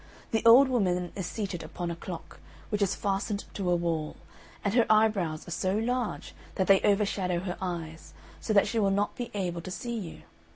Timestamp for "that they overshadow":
6.55-7.41